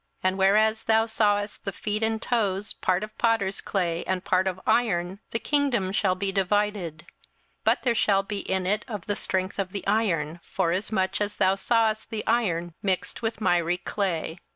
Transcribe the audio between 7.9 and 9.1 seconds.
shall be in it of